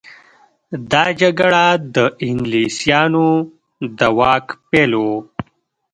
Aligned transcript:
دا 0.91 1.03
جګړه 1.21 1.65
د 1.95 1.97
انګلیسانو 2.27 3.27
د 3.97 3.99
واک 4.17 4.45
پیل 4.69 4.91
و. 5.01 5.03